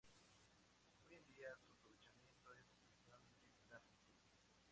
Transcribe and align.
Hoy 1.07 1.21
día 1.25 1.49
su 1.63 1.69
aprovechamiento 1.73 2.51
es 2.53 2.65
exclusivamente 2.71 3.53
cárnico. 3.69 4.01